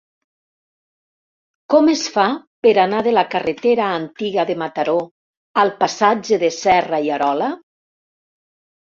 Com 1.73 1.89
es 1.91 1.99
fa 2.13 2.23
per 2.65 2.71
anar 2.83 3.01
de 3.07 3.13
la 3.13 3.23
carretera 3.33 3.89
Antiga 3.97 4.45
de 4.51 4.55
Mataró 4.61 4.95
al 5.65 5.73
passatge 5.83 6.41
de 6.45 6.49
Serra 6.57 7.01
i 7.09 7.13
Arola? 7.19 7.51